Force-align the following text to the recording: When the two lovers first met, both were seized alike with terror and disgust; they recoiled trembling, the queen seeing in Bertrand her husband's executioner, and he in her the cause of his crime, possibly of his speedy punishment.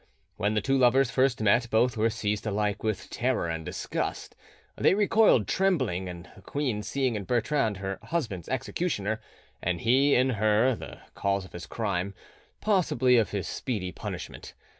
When 0.35 0.55
the 0.55 0.61
two 0.61 0.79
lovers 0.79 1.11
first 1.11 1.39
met, 1.41 1.69
both 1.69 1.95
were 1.95 2.09
seized 2.09 2.47
alike 2.47 2.81
with 2.81 3.07
terror 3.11 3.47
and 3.47 3.63
disgust; 3.63 4.35
they 4.75 4.95
recoiled 4.95 5.47
trembling, 5.47 6.05
the 6.05 6.41
queen 6.41 6.81
seeing 6.81 7.15
in 7.15 7.23
Bertrand 7.25 7.77
her 7.77 7.99
husband's 8.05 8.49
executioner, 8.49 9.21
and 9.61 9.81
he 9.81 10.15
in 10.15 10.31
her 10.41 10.73
the 10.75 11.01
cause 11.13 11.45
of 11.45 11.53
his 11.53 11.67
crime, 11.67 12.15
possibly 12.61 13.17
of 13.17 13.29
his 13.29 13.47
speedy 13.47 13.91
punishment. 13.91 14.55